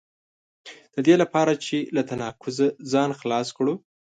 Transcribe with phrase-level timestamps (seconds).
[0.95, 3.73] د دې لپاره چې له تناقضه ځان خلاص کړو.